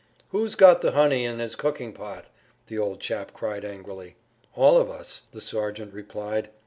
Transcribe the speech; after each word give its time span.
"Who's 0.29 0.55
got 0.55 0.83
honey 0.83 1.25
in 1.25 1.37
his 1.37 1.55
cooking 1.55 1.93
pot?" 1.93 2.25
the 2.65 2.79
old 2.79 2.99
chap 3.01 3.33
cried 3.33 3.63
angrily. 3.63 4.15
"All 4.55 4.77
of 4.77 4.89
us," 4.89 5.21
the 5.31 5.39
sergeant 5.41 5.93
replied. 5.93 6.49